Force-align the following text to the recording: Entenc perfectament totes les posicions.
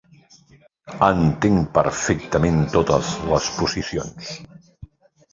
Entenc 1.07 1.67
perfectament 1.75 2.57
totes 2.77 3.11
les 3.33 3.51
posicions. 3.59 4.33